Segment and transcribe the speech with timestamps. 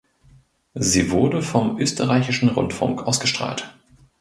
[0.73, 3.75] Sie wurde vom Österreichischen Rundfunk ausgestrahlt.